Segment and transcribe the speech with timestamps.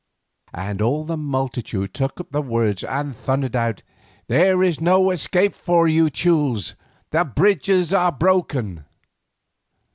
[0.55, 3.83] And all the multitude took up the words and thundered out,
[4.25, 6.73] "There is no escape for you Teules;
[7.11, 8.85] the bridges are broken!"